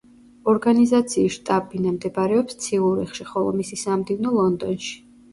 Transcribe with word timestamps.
ორგანიზაციის 0.51 1.33
შტაბ-ბინა 1.33 1.91
მდებარეობს 1.97 2.57
ციურიხში, 2.63 3.27
ხოლო 3.33 3.51
მისი 3.59 3.79
სამდივნო 3.83 4.33
ლონდონში. 4.39 4.91